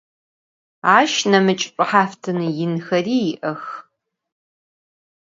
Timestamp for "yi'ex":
3.23-3.63